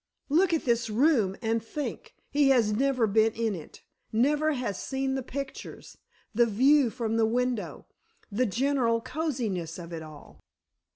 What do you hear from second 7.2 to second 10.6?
window, the general coziness of it all."